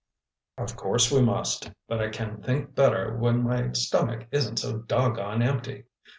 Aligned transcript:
"Of 0.57 0.75
course 0.75 1.11
we 1.11 1.21
must. 1.21 1.71
But 1.87 2.01
I 2.01 2.09
can 2.09 2.41
think 2.41 2.73
better 2.73 3.15
when 3.15 3.43
my 3.43 3.71
stomach 3.73 4.25
isn't 4.31 4.57
so 4.57 4.79
doggone 4.79 5.43
empty. 5.43 5.83